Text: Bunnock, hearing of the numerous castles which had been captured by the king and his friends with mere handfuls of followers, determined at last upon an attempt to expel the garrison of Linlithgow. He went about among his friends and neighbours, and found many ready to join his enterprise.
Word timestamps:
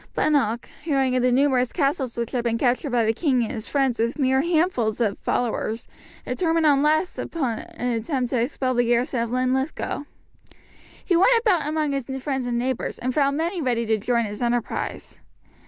Bunnock, 0.15 0.65
hearing 0.81 1.15
of 1.15 1.21
the 1.21 1.31
numerous 1.31 1.71
castles 1.71 2.17
which 2.17 2.31
had 2.31 2.43
been 2.43 2.57
captured 2.57 2.89
by 2.89 3.05
the 3.05 3.13
king 3.13 3.43
and 3.43 3.51
his 3.51 3.67
friends 3.67 3.99
with 3.99 4.17
mere 4.17 4.41
handfuls 4.41 4.99
of 4.99 5.19
followers, 5.19 5.87
determined 6.25 6.65
at 6.65 6.79
last 6.79 7.19
upon 7.19 7.59
an 7.59 7.89
attempt 7.89 8.31
to 8.31 8.41
expel 8.41 8.73
the 8.73 8.83
garrison 8.85 9.19
of 9.19 9.29
Linlithgow. 9.29 10.05
He 11.05 11.15
went 11.15 11.39
about 11.39 11.67
among 11.69 11.91
his 11.91 12.07
friends 12.23 12.47
and 12.47 12.57
neighbours, 12.57 12.97
and 12.97 13.13
found 13.13 13.37
many 13.37 13.61
ready 13.61 13.85
to 13.85 13.99
join 13.99 14.25
his 14.25 14.41
enterprise. 14.41 15.19